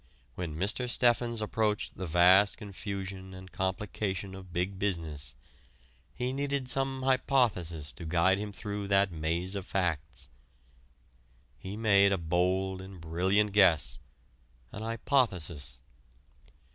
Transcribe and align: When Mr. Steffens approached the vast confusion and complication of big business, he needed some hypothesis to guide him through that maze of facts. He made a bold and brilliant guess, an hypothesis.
When 0.33 0.55
Mr. 0.55 0.89
Steffens 0.89 1.43
approached 1.43 1.95
the 1.95 2.07
vast 2.07 2.57
confusion 2.57 3.35
and 3.35 3.51
complication 3.51 4.33
of 4.33 4.51
big 4.51 4.79
business, 4.79 5.35
he 6.11 6.33
needed 6.33 6.67
some 6.67 7.03
hypothesis 7.03 7.91
to 7.93 8.05
guide 8.07 8.39
him 8.39 8.51
through 8.51 8.87
that 8.87 9.11
maze 9.11 9.55
of 9.55 9.67
facts. 9.67 10.27
He 11.55 11.77
made 11.77 12.11
a 12.11 12.17
bold 12.17 12.81
and 12.81 12.99
brilliant 12.99 13.51
guess, 13.51 13.99
an 14.71 14.81
hypothesis. 14.81 15.83